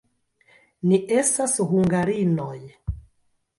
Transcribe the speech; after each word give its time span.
Ni 0.91 0.99
estas 1.17 1.55
hungarinoj. 1.73 2.57